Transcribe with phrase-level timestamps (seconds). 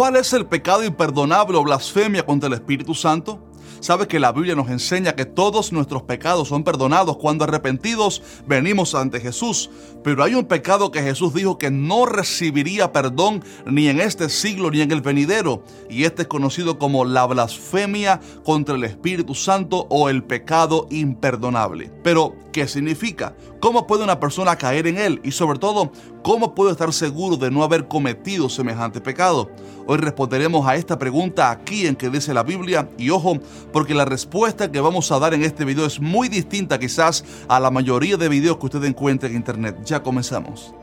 [0.00, 3.49] ¿Cuál es el pecado imperdonable o blasfemia contra el Espíritu Santo?
[3.80, 8.94] Sabe que la Biblia nos enseña que todos nuestros pecados son perdonados cuando arrepentidos venimos
[8.94, 9.70] ante Jesús.
[10.04, 14.70] Pero hay un pecado que Jesús dijo que no recibiría perdón ni en este siglo
[14.70, 15.62] ni en el venidero.
[15.88, 21.90] Y este es conocido como la blasfemia contra el Espíritu Santo o el pecado imperdonable.
[22.04, 23.34] Pero, ¿qué significa?
[23.60, 25.20] ¿Cómo puede una persona caer en él?
[25.24, 25.90] Y sobre todo,
[26.22, 29.50] ¿cómo puedo estar seguro de no haber cometido semejante pecado?
[29.86, 32.88] Hoy responderemos a esta pregunta aquí en que dice la Biblia.
[32.96, 33.38] Y ojo,
[33.72, 37.60] porque la respuesta que vamos a dar en este video es muy distinta quizás a
[37.60, 39.76] la mayoría de videos que usted encuentre en internet.
[39.84, 40.74] Ya comenzamos.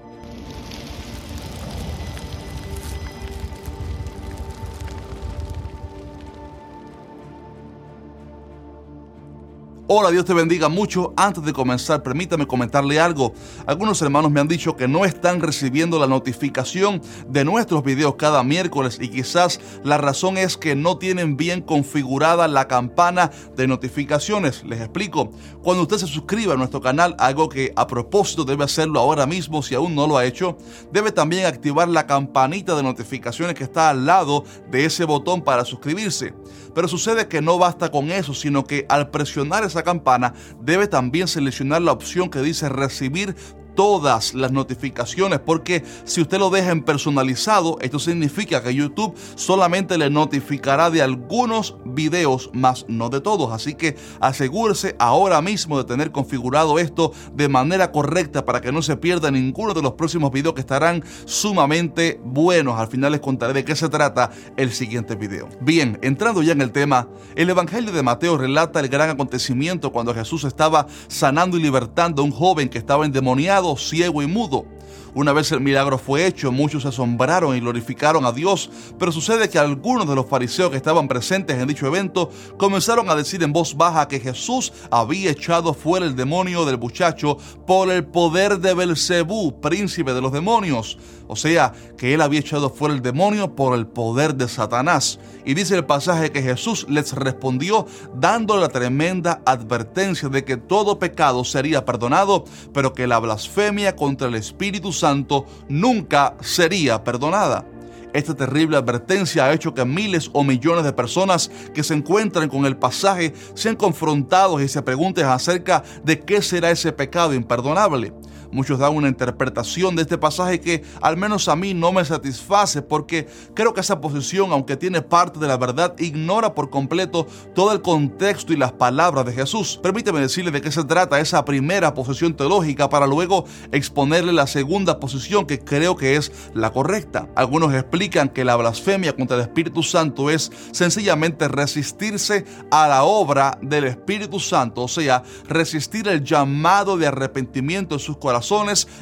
[9.90, 11.14] Hola, Dios te bendiga mucho.
[11.16, 13.32] Antes de comenzar, permítame comentarle algo.
[13.66, 18.44] Algunos hermanos me han dicho que no están recibiendo la notificación de nuestros videos cada
[18.44, 24.66] miércoles y quizás la razón es que no tienen bien configurada la campana de notificaciones.
[24.66, 25.31] Les explico.
[25.64, 29.64] Cuando usted se suscriba a nuestro canal, algo que a propósito debe hacerlo ahora mismo
[29.64, 30.58] si aún no lo ha hecho,
[30.92, 35.64] debe también activar la campanita de notificaciones que está al lado de ese botón para
[35.64, 36.33] suscribirse.
[36.76, 41.28] Pero sucede que no basta con eso, sino que al presionar esa campana debe también
[41.28, 43.36] seleccionar la opción que dice recibir
[43.78, 50.00] todas las notificaciones porque si usted lo deja en personalizado, esto significa que YouTube solamente
[50.00, 53.53] le notificará de algunos videos más no de todos.
[53.53, 58.81] Así que asegúrese ahora mismo de tener configurado esto de manera correcta para que no
[58.81, 62.80] se pierda ninguno de los próximos videos que estarán sumamente buenos.
[62.80, 65.50] Al final les contaré de qué se trata el siguiente video.
[65.61, 70.16] Bien, entrando ya en el tema, el Evangelio de Mateo relata el gran acontecimiento cuando
[70.16, 74.77] Jesús estaba sanando y libertando a un joven que estaba endemoniado ciego y mudo.
[75.13, 79.49] Una vez el milagro fue hecho, muchos se asombraron y glorificaron a Dios, pero sucede
[79.49, 83.53] que algunos de los fariseos que estaban presentes en dicho evento comenzaron a decir en
[83.53, 88.73] voz baja que Jesús había echado fuera el demonio del muchacho por el poder de
[88.73, 90.97] Belcebú, príncipe de los demonios.
[91.27, 95.20] O sea, que él había echado fuera el demonio por el poder de Satanás.
[95.45, 100.99] Y dice el pasaje que Jesús les respondió dando la tremenda advertencia de que todo
[100.99, 107.65] pecado sería perdonado, pero que la blasfemia contra el Espíritu Santo nunca sería perdonada.
[108.14, 112.65] Esta terrible advertencia ha hecho que miles o millones de personas que se encuentran con
[112.65, 118.14] el pasaje sean confrontados y se pregunten acerca de qué será ese pecado imperdonable.
[118.52, 122.81] Muchos dan una interpretación de este pasaje que al menos a mí no me satisface
[122.81, 127.71] porque creo que esa posición, aunque tiene parte de la verdad, ignora por completo todo
[127.71, 129.80] el contexto y las palabras de Jesús.
[129.81, 135.00] Permíteme decirle de qué se trata esa primera posición teológica para luego exponerle la segunda
[135.00, 137.27] posición que creo que es la correcta.
[137.35, 143.57] Algunos explican que la blasfemia contra el Espíritu Santo es sencillamente resistirse a la obra
[143.62, 148.37] del Espíritu Santo, o sea, resistir el llamado de arrepentimiento en sus corazones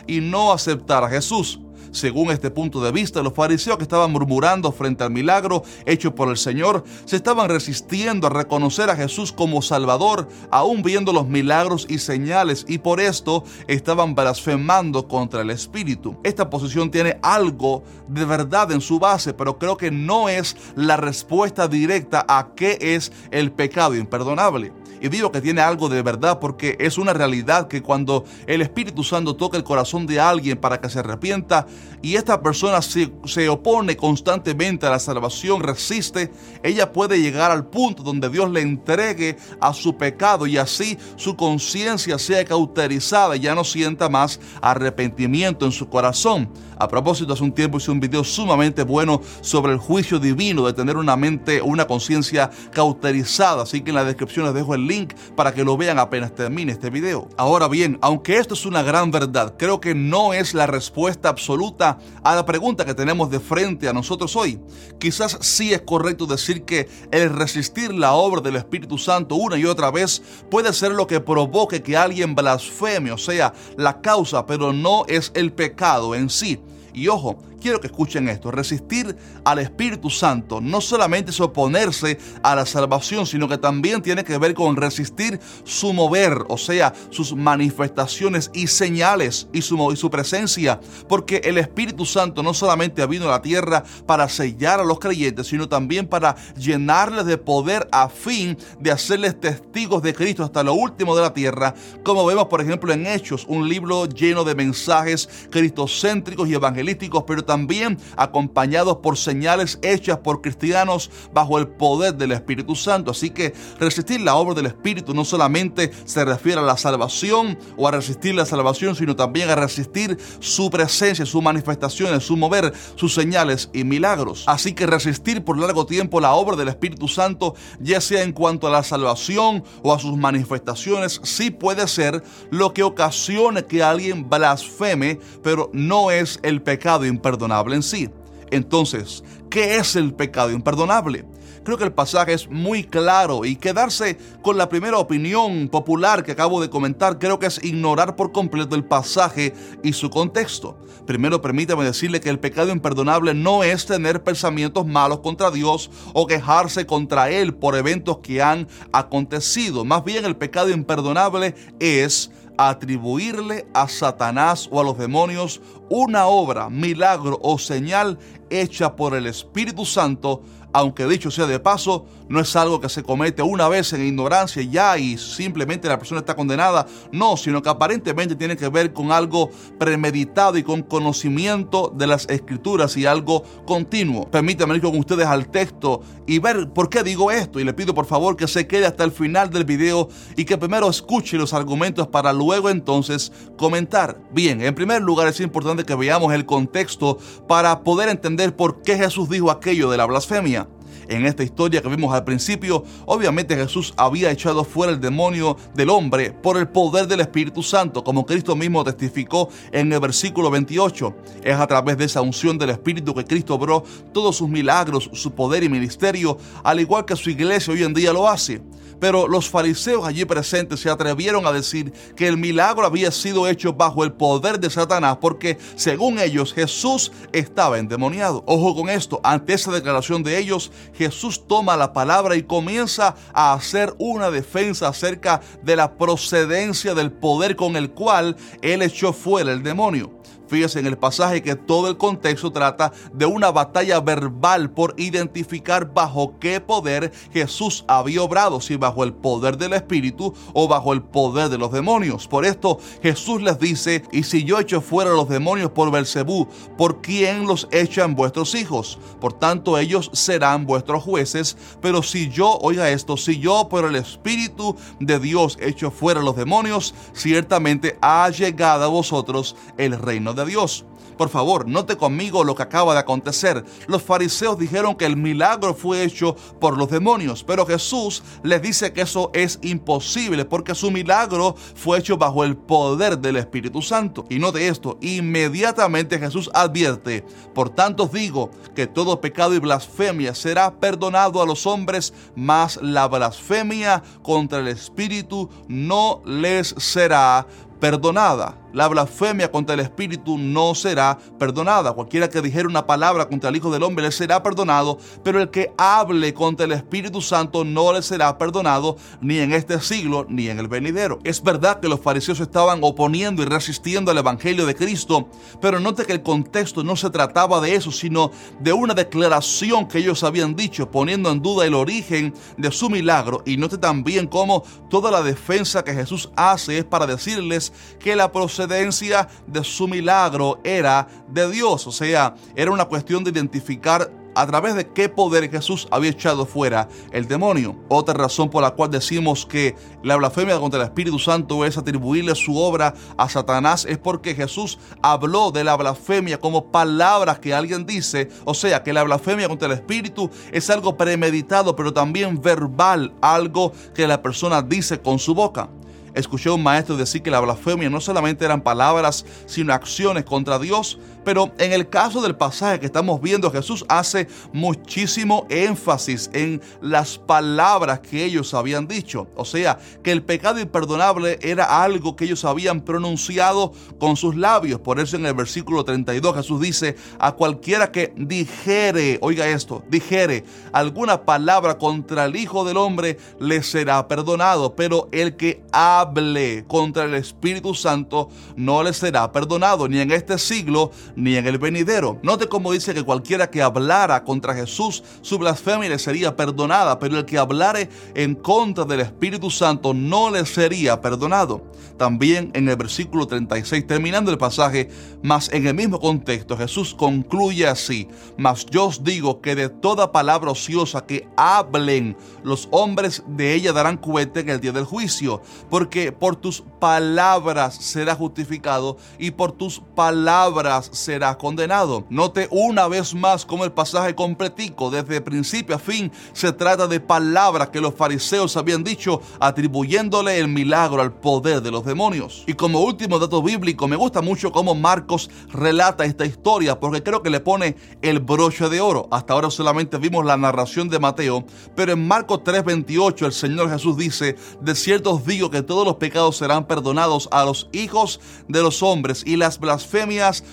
[0.07, 1.59] y no aceptar a Jesús.
[1.95, 6.27] Según este punto de vista, los fariseos que estaban murmurando frente al milagro hecho por
[6.27, 11.87] el Señor se estaban resistiendo a reconocer a Jesús como Salvador, aún viendo los milagros
[11.89, 16.17] y señales, y por esto estaban blasfemando contra el Espíritu.
[16.25, 20.97] Esta posición tiene algo de verdad en su base, pero creo que no es la
[20.97, 24.73] respuesta directa a qué es el pecado imperdonable.
[25.01, 29.03] Y digo que tiene algo de verdad porque es una realidad que cuando el Espíritu
[29.03, 31.67] Santo toca el corazón de alguien para que se arrepienta
[32.01, 36.31] y esta persona se, se opone constantemente a la salvación, resiste,
[36.61, 41.35] ella puede llegar al punto donde Dios le entregue a su pecado y así su
[41.35, 46.49] conciencia sea cauterizada y ya no sienta más arrepentimiento en su corazón.
[46.77, 50.73] A propósito, hace un tiempo hice un video sumamente bueno sobre el juicio divino de
[50.73, 55.13] tener una mente, una conciencia cauterizada, así que en la descripción les dejo el link
[55.35, 57.29] para que lo vean apenas termine este video.
[57.37, 61.97] Ahora bien, aunque esto es una gran verdad, creo que no es la respuesta absoluta
[62.23, 64.59] a la pregunta que tenemos de frente a nosotros hoy.
[64.99, 69.65] Quizás sí es correcto decir que el resistir la obra del Espíritu Santo una y
[69.65, 74.73] otra vez puede ser lo que provoque que alguien blasfeme, o sea, la causa, pero
[74.73, 76.59] no es el pecado en sí.
[76.95, 78.51] Y ojo, quiero que escuchen esto.
[78.51, 84.23] Resistir al Espíritu Santo no solamente es oponerse a la salvación, sino que también tiene
[84.23, 89.95] que ver con resistir su mover, o sea, sus manifestaciones y señales y su, y
[89.95, 90.79] su presencia.
[91.09, 94.99] Porque el Espíritu Santo no solamente ha venido a la tierra para sellar a los
[94.99, 100.61] creyentes, sino también para llenarles de poder a fin de hacerles testigos de Cristo hasta
[100.61, 101.73] lo último de la tierra,
[102.03, 107.43] como vemos por ejemplo en Hechos, un libro lleno de mensajes cristocéntricos y evangelísticos, pero
[107.43, 113.11] también también acompañados por señales hechas por cristianos bajo el poder del Espíritu Santo.
[113.11, 117.87] Así que resistir la obra del Espíritu no solamente se refiere a la salvación o
[117.87, 123.13] a resistir la salvación, sino también a resistir su presencia, sus manifestaciones, su mover, sus
[123.13, 124.43] señales y milagros.
[124.47, 128.67] Así que resistir por largo tiempo la obra del Espíritu Santo, ya sea en cuanto
[128.67, 134.29] a la salvación o a sus manifestaciones, sí puede ser lo que ocasione que alguien
[134.29, 137.44] blasfeme, pero no es el pecado imperdonable
[137.75, 138.09] en sí.
[138.51, 141.25] Entonces, ¿qué es el pecado imperdonable?
[141.65, 146.33] Creo que el pasaje es muy claro y quedarse con la primera opinión popular que
[146.33, 149.51] acabo de comentar creo que es ignorar por completo el pasaje
[149.81, 150.77] y su contexto.
[151.07, 156.27] Primero permítame decirle que el pecado imperdonable no es tener pensamientos malos contra Dios o
[156.27, 159.83] quejarse contra Él por eventos que han acontecido.
[159.83, 166.69] Más bien el pecado imperdonable es atribuirle a Satanás o a los demonios una obra,
[166.69, 168.19] milagro o señal
[168.49, 170.43] hecha por el Espíritu Santo
[170.75, 174.63] aunque dicho sea de paso, no es algo que se comete una vez en ignorancia
[174.63, 176.85] ya y simplemente la persona está condenada.
[177.11, 182.27] No, sino que aparentemente tiene que ver con algo premeditado y con conocimiento de las
[182.29, 184.29] escrituras y algo continuo.
[184.29, 187.59] Permítanme ir con ustedes al texto y ver por qué digo esto.
[187.59, 190.57] Y le pido por favor que se quede hasta el final del video y que
[190.57, 194.19] primero escuche los argumentos para luego entonces comentar.
[194.31, 197.17] Bien, en primer lugar es importante que veamos el contexto
[197.47, 200.67] para poder entender por qué Jesús dijo aquello de la blasfemia.
[201.07, 205.89] En esta historia que vimos al principio, obviamente Jesús había echado fuera el demonio del
[205.89, 211.15] hombre por el poder del Espíritu Santo, como Cristo mismo testificó en el versículo 28.
[211.43, 215.31] Es a través de esa unción del Espíritu que Cristo obró todos sus milagros, su
[215.31, 218.61] poder y ministerio, al igual que su iglesia hoy en día lo hace.
[218.99, 223.73] Pero los fariseos allí presentes se atrevieron a decir que el milagro había sido hecho
[223.73, 228.43] bajo el poder de Satanás porque según ellos Jesús estaba endemoniado.
[228.47, 233.53] Ojo con esto, ante esa declaración de ellos, Jesús toma la palabra y comienza a
[233.53, 239.51] hacer una defensa acerca de la procedencia del poder con el cual él echó fuera
[239.51, 240.11] el demonio.
[240.47, 245.93] Fíjese en el pasaje que todo el contexto trata de una batalla verbal por identificar
[245.93, 251.01] bajo qué poder Jesús había obrado, si bajo el poder del Espíritu o bajo el
[251.01, 252.27] poder de los demonios.
[252.27, 257.01] Por esto Jesús les dice, y si yo echo fuera los demonios por Belcebú, ¿por
[257.01, 258.99] quién los echan vuestros hijos?
[259.19, 263.95] Por tanto ellos serán vuestros jueces, pero si yo, oiga esto, si yo por el
[263.95, 270.45] Espíritu de Dios echo fuera los demonios, ciertamente ha llegado a vosotros el reino de
[270.45, 270.85] Dios.
[271.17, 273.63] Por favor, note conmigo lo que acaba de acontecer.
[273.87, 278.91] Los fariseos dijeron que el milagro fue hecho por los demonios, pero Jesús les dice
[278.91, 284.25] que eso es imposible porque su milagro fue hecho bajo el poder del Espíritu Santo.
[284.29, 290.35] Y note esto, inmediatamente Jesús advierte, por tanto os digo que todo pecado y blasfemia
[290.35, 297.47] será perdonado a los hombres, mas la blasfemia contra el Espíritu no les será
[297.79, 298.64] perdonada.
[298.75, 301.93] La blasfemia contra el Espíritu no será perdonada.
[301.93, 305.49] Cualquiera que dijera una palabra contra el Hijo del Hombre le será perdonado, pero el
[305.49, 310.49] que hable contra el Espíritu Santo no le será perdonado ni en este siglo ni
[310.49, 311.19] en el venidero.
[311.23, 315.29] Es verdad que los fariseos estaban oponiendo y resistiendo al Evangelio de Cristo,
[315.61, 319.99] pero note que el contexto no se trataba de eso, sino de una declaración que
[319.99, 323.41] ellos habían dicho, poniendo en duda el origen de su milagro.
[323.45, 328.33] Y note también cómo toda la defensa que Jesús hace es para decirles que la
[328.65, 331.85] procedencia de su milagro era de Dios.
[331.87, 336.45] O sea, era una cuestión de identificar a través de qué poder Jesús había echado
[336.45, 337.77] fuera el demonio.
[337.87, 342.35] Otra razón por la cual decimos que la blasfemia contra el Espíritu Santo es atribuirle
[342.35, 347.85] su obra a Satanás es porque Jesús habló de la blasfemia como palabras que alguien
[347.85, 348.29] dice.
[348.43, 353.71] O sea, que la blasfemia contra el Espíritu es algo premeditado, pero también verbal, algo
[353.93, 355.69] que la persona dice con su boca.
[356.15, 360.57] Escuché a un maestro decir que la blasfemia no solamente eran palabras, sino acciones contra
[360.59, 360.97] Dios.
[361.25, 367.17] Pero en el caso del pasaje que estamos viendo, Jesús hace muchísimo énfasis en las
[367.17, 369.27] palabras que ellos habían dicho.
[369.35, 374.79] O sea, que el pecado imperdonable era algo que ellos habían pronunciado con sus labios.
[374.79, 380.43] Por eso en el versículo 32 Jesús dice, a cualquiera que dijere, oiga esto, dijere
[380.71, 384.75] alguna palabra contra el Hijo del Hombre, le será perdonado.
[384.75, 390.11] Pero el que ha hable contra el Espíritu Santo no le será perdonado ni en
[390.11, 392.19] este siglo ni en el venidero.
[392.23, 397.17] Note cómo dice que cualquiera que hablara contra Jesús, su blasfemia le sería perdonada, pero
[397.17, 401.63] el que hablare en contra del Espíritu Santo no le sería perdonado.
[401.97, 404.89] También en el versículo 36, terminando el pasaje,
[405.23, 408.07] más en el mismo contexto, Jesús concluye así,
[408.37, 413.71] mas yo os digo que de toda palabra ociosa que hablen los hombres de ella
[413.71, 419.53] darán cuenta en el día del juicio, porque por tus palabras serás justificado y por
[419.53, 422.05] tus palabras serás condenado.
[422.09, 426.99] Note una vez más como el pasaje completico, desde principio a fin, se trata de
[426.99, 432.43] palabras que los fariseos habían dicho atribuyéndole el milagro al poder de los demonios.
[432.47, 437.21] Y como último dato bíblico, me gusta mucho cómo Marcos relata esta historia porque creo
[437.21, 439.07] que le pone el broche de oro.
[439.11, 441.45] Hasta ahora solamente vimos la narración de Mateo,
[441.75, 445.97] pero en Marcos 3:28 el Señor Jesús dice, de cierto os digo que todos los
[445.97, 450.43] pecados serán perdonados a los hijos de los hombres y las blasfemias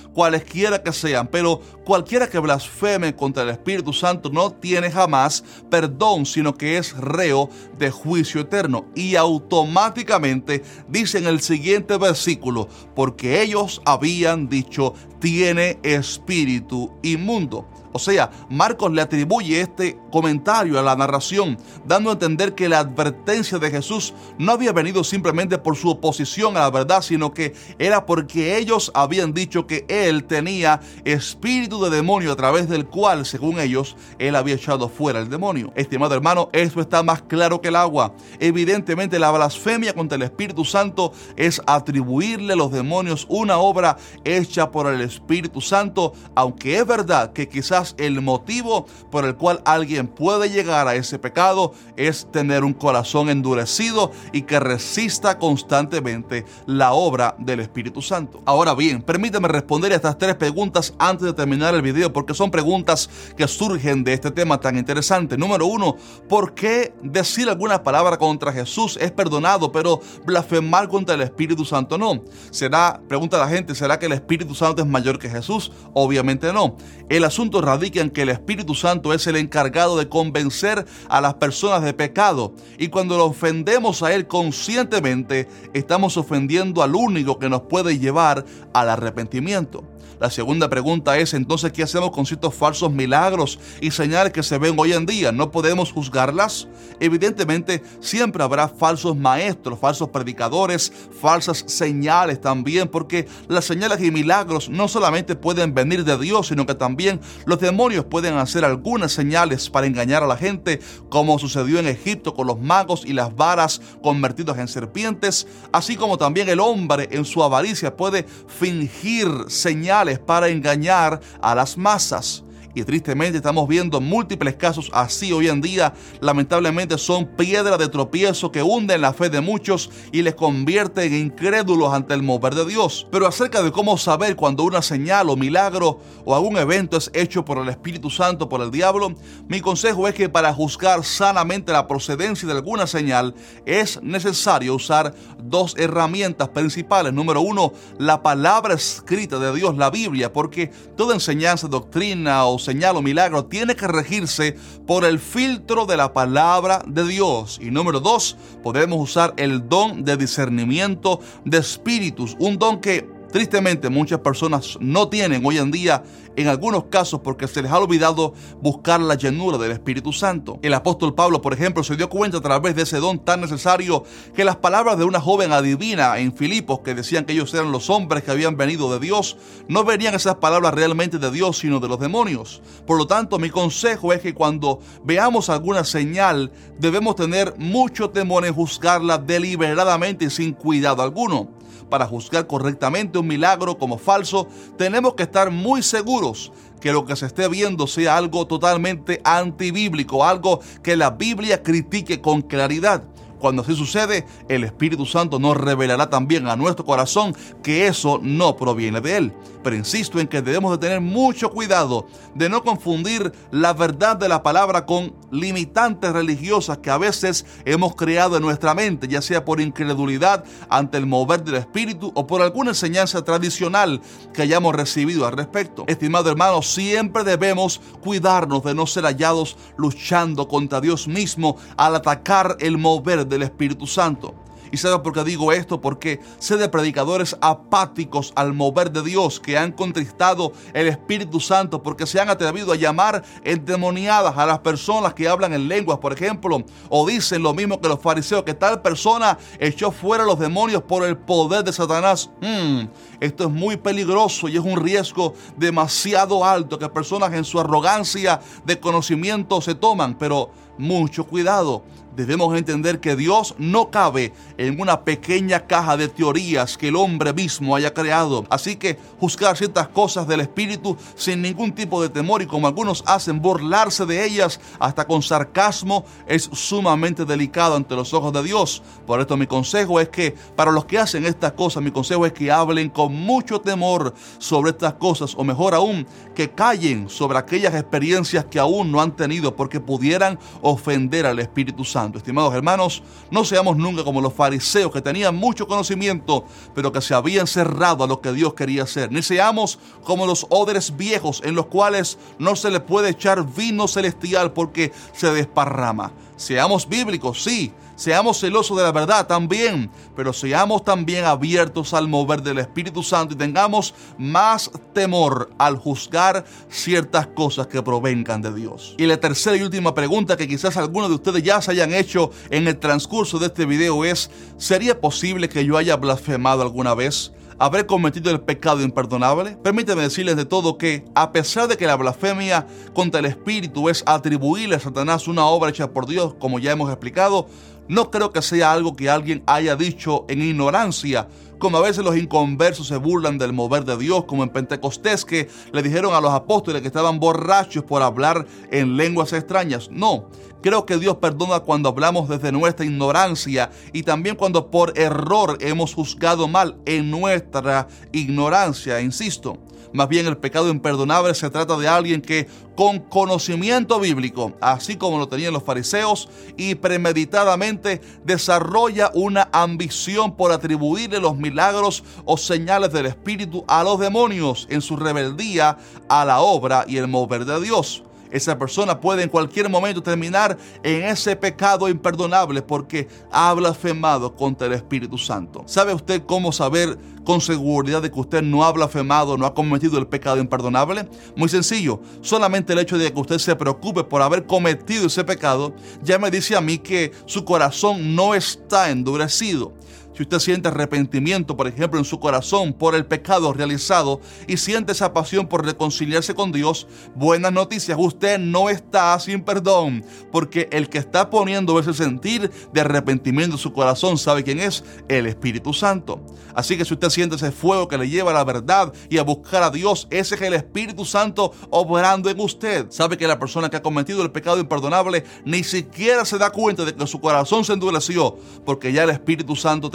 [0.43, 6.27] cualesquiera que sean, pero cualquiera que blasfeme contra el Espíritu Santo no tiene jamás perdón,
[6.27, 8.87] sino que es reo de juicio eterno.
[8.95, 17.69] Y automáticamente dice en el siguiente versículo, porque ellos habían dicho, tiene espíritu inmundo.
[17.93, 22.81] O sea, Marcos le atribuye este comentario a la narración, dando a entender que la
[22.81, 27.55] advertencia de Jesús no había venido simplemente por su oposición a la verdad, sino que
[27.79, 33.27] era porque ellos habían dicho que él tenía espíritu de demonio a través del cual,
[33.27, 35.73] según ellos, él había echado fuera el demonio.
[35.77, 38.15] Estimado hermano, esto está más claro que el agua.
[38.39, 44.71] Evidentemente la blasfemia contra el Espíritu Santo es atribuirle a los demonios una obra hecha
[44.71, 50.09] por el Espíritu Santo, aunque es verdad que quizás el motivo por el cual alguien
[50.09, 56.93] puede llegar a ese pecado es tener un corazón endurecido y que resista constantemente la
[56.93, 58.43] obra del Espíritu Santo.
[58.45, 63.09] Ahora bien, permíteme responder estas tres preguntas antes de terminar el video porque son preguntas
[63.37, 65.37] que surgen de este tema tan interesante.
[65.37, 65.97] Número uno,
[66.29, 71.99] ¿por qué decir alguna palabra contra Jesús es perdonado, pero blasfemar contra el Espíritu Santo
[71.99, 72.23] no?
[72.51, 75.73] ¿Será, pregunta la gente, ¿será que el Espíritu Santo es mayor que Jesús?
[75.95, 76.77] Obviamente no.
[77.09, 81.35] El asunto radica en que el Espíritu Santo es el encargado de convencer a las
[81.35, 82.55] personas de pecado.
[82.79, 88.45] Y cuando lo ofendemos a Él conscientemente, estamos ofendiendo al único que nos puede llevar
[88.75, 89.85] al arrepentimiento.
[90.23, 94.57] La segunda pregunta es entonces, ¿qué hacemos con ciertos falsos milagros y señales que se
[94.57, 95.33] ven hoy en día?
[95.33, 96.69] ¿No podemos juzgarlas?
[97.01, 104.69] Evidentemente, siempre habrá falsos maestros, falsos predicadores, falsas señales también, porque las señales y milagros
[104.69, 109.71] no solamente pueden venir de Dios, sino que también los demonios pueden hacer algunas señales
[109.71, 113.83] para engañar a la gente, como sucedió en Egipto con los magos y las varas
[114.01, 120.49] convertidos en serpientes, así como también el hombre en su avaricia puede fingir señales para
[120.49, 122.45] engañar a las masas.
[122.75, 125.93] Y tristemente estamos viendo múltiples casos así hoy en día.
[126.21, 131.27] Lamentablemente son piedras de tropiezo que hunden la fe de muchos y les convierten en
[131.27, 133.07] incrédulos ante el mover de Dios.
[133.11, 137.45] Pero acerca de cómo saber cuando una señal o milagro o algún evento es hecho
[137.45, 139.15] por el Espíritu Santo, por el diablo,
[139.49, 143.35] mi consejo es que para juzgar sanamente la procedencia de alguna señal
[143.67, 147.13] es necesario usar dos herramientas principales.
[147.13, 152.97] Número uno, la palabra escrita de Dios, la Biblia, porque toda enseñanza, doctrina o señal
[152.97, 157.59] o milagro tiene que regirse por el filtro de la palabra de Dios.
[157.61, 163.89] Y número dos, podemos usar el don de discernimiento de espíritus, un don que tristemente
[163.89, 166.05] muchas personas no tienen hoy en día
[166.37, 170.59] en algunos casos porque se les ha olvidado buscar la llenura del Espíritu Santo.
[170.63, 174.05] El apóstol Pablo, por ejemplo, se dio cuenta a través de ese don tan necesario
[174.35, 177.91] que las palabras de una joven adivina en Filipos que decían que ellos eran los
[177.91, 179.37] hombres que habían venido de Dios,
[179.69, 182.63] no venían esas palabras realmente de Dios, sino de los demonios.
[182.87, 188.45] Por lo tanto, mi consejo es que cuando veamos alguna señal, debemos tener mucho temor
[188.45, 191.63] en juzgarla deliberadamente y sin cuidado alguno
[191.93, 197.17] para juzgar correctamente un milagro como falso, tenemos que estar muy seguros que lo que
[197.17, 203.05] se esté viendo sea algo totalmente antibíblico, algo que la Biblia critique con claridad.
[203.43, 208.55] Cuando así sucede, el Espíritu Santo nos revelará también a nuestro corazón que eso no
[208.55, 209.33] proviene de Él.
[209.65, 212.07] Pero insisto en que debemos de tener mucho cuidado
[212.37, 217.97] de no confundir la verdad de la palabra con limitantes religiosas que a veces hemos
[217.97, 222.43] creado en nuestra mente, ya sea por incredulidad ante el mover del Espíritu o por
[222.43, 224.01] alguna enseñanza tradicional
[224.33, 225.85] que hayamos recibido al respecto.
[225.89, 232.57] Estimado hermano, siempre debemos cuidarnos de no ser hallados luchando contra Dios mismo al atacar
[232.61, 234.35] el mover del Espíritu Santo.
[234.73, 235.83] ¿Y sabes por qué digo esto?
[235.83, 241.83] Porque sé de predicadores apáticos al mover de Dios que han contristado el Espíritu Santo
[241.83, 246.15] porque se han atrevido a llamar endemoniadas a las personas que hablan en lenguas, por
[246.15, 250.83] ejemplo, o dicen lo mismo que los fariseos, que tal persona echó fuera los demonios
[250.83, 252.31] por el poder de Satanás.
[252.41, 252.87] Hmm,
[253.21, 258.41] esto es muy peligroso y es un riesgo demasiado alto que personas en su arrogancia
[258.65, 261.85] de conocimiento se toman, pero mucho cuidado
[262.17, 267.33] debemos entender que Dios no cabe en una pequeña caja de teorías que el hombre
[267.33, 268.45] mismo haya creado.
[268.51, 273.03] Así que juzgar ciertas cosas del Espíritu sin ningún tipo de temor y como algunos
[273.07, 278.83] hacen burlarse de ellas hasta con sarcasmo es sumamente delicado ante los ojos de Dios.
[279.07, 282.33] Por esto mi consejo es que para los que hacen estas cosas, mi consejo es
[282.33, 287.75] que hablen con mucho temor sobre estas cosas o mejor aún, que callen sobre aquellas
[287.75, 292.02] experiencias que aún no han tenido porque pudieran ofender al Espíritu Santo.
[292.15, 296.45] Estimados hermanos, no seamos nunca como los fariseos que tenían mucho conocimiento,
[296.75, 299.13] pero que se habían cerrado a lo que Dios quería hacer.
[299.13, 303.89] Ni seamos como los odres viejos en los cuales no se le puede echar vino
[303.89, 306.13] celestial porque se desparrama.
[306.43, 307.73] Seamos bíblicos, sí,
[308.03, 313.35] Seamos celosos de la verdad también, pero seamos también abiertos al mover del Espíritu Santo
[313.35, 318.97] y tengamos más temor al juzgar ciertas cosas que provengan de Dios.
[318.99, 322.33] Y la tercera y última pregunta que quizás algunos de ustedes ya se hayan hecho
[322.51, 327.33] en el transcurso de este video es, ¿sería posible que yo haya blasfemado alguna vez?
[327.63, 329.57] Haber cometido el pecado imperdonable?
[329.63, 334.03] Permíteme decirles de todo que, a pesar de que la blasfemia contra el Espíritu es
[334.05, 337.47] atribuirle a Satanás una obra hecha por Dios, como ya hemos explicado,
[337.87, 341.29] no creo que sea algo que alguien haya dicho en ignorancia,
[341.63, 345.49] como a veces los inconversos se burlan del mover de Dios, como en Pentecostés que
[345.73, 349.89] le dijeron a los apóstoles que estaban borrachos por hablar en lenguas extrañas.
[349.89, 350.29] No,
[350.61, 355.95] creo que Dios perdona cuando hablamos desde nuestra ignorancia y también cuando por error hemos
[355.95, 359.57] juzgado mal en nuestra ignorancia, insisto.
[359.93, 365.19] Más bien el pecado imperdonable se trata de alguien que con conocimiento bíblico, así como
[365.19, 372.93] lo tenían los fariseos, y premeditadamente desarrolla una ambición por atribuirle los milagros o señales
[372.93, 375.77] del Espíritu a los demonios en su rebeldía
[376.09, 380.57] a la obra y el mover de Dios esa persona puede en cualquier momento terminar
[380.83, 385.63] en ese pecado imperdonable porque ha blasfemado contra el Espíritu Santo.
[385.67, 389.99] ¿Sabe usted cómo saber con seguridad de que usted no ha blasfemado, no ha cometido
[389.99, 391.09] el pecado imperdonable?
[391.37, 395.75] Muy sencillo, solamente el hecho de que usted se preocupe por haber cometido ese pecado
[396.03, 399.75] ya me dice a mí que su corazón no está endurecido.
[400.15, 404.93] Si usted siente arrepentimiento, por ejemplo, en su corazón por el pecado realizado y siente
[404.93, 410.91] esa pasión por reconciliarse con Dios, buenas noticias, usted no está sin perdón, porque el
[410.91, 415.73] que está poniendo ese sentir de arrepentimiento en su corazón sabe quién es, el Espíritu
[415.73, 416.21] Santo.
[416.55, 419.23] Así que si usted siente ese fuego que le lleva a la verdad y a
[419.23, 422.87] buscar a Dios, ese es el Espíritu Santo obrando en usted.
[422.91, 426.85] Sabe que la persona que ha cometido el pecado imperdonable ni siquiera se da cuenta
[426.85, 429.91] de que su corazón se endureció, porque ya el Espíritu Santo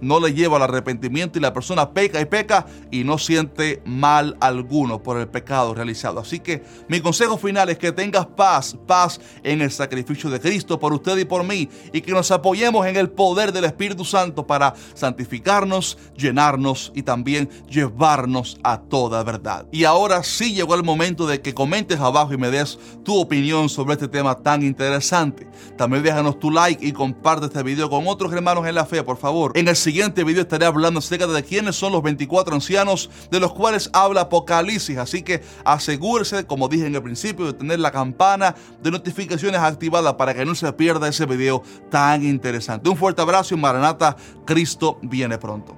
[0.00, 4.36] no le lleva al arrepentimiento y la persona peca y peca y no siente mal
[4.40, 6.20] alguno por el pecado realizado.
[6.20, 10.78] Así que mi consejo final es que tengas paz, paz en el sacrificio de Cristo
[10.78, 14.46] por usted y por mí y que nos apoyemos en el poder del Espíritu Santo
[14.46, 19.66] para santificarnos, llenarnos y también llevarnos a toda verdad.
[19.70, 23.68] Y ahora sí llegó el momento de que comentes abajo y me des tu opinión
[23.68, 25.46] sobre este tema tan interesante.
[25.76, 29.17] También déjanos tu like y comparte este video con otros hermanos en la fe, por
[29.18, 29.52] favor.
[29.54, 33.52] En el siguiente video estaré hablando acerca de quiénes son los 24 ancianos de los
[33.52, 34.98] cuales habla Apocalipsis.
[34.98, 40.16] Así que asegúrese, como dije en el principio, de tener la campana de notificaciones activada
[40.16, 42.88] para que no se pierda ese video tan interesante.
[42.88, 45.77] Un fuerte abrazo y Maranata, Cristo viene pronto.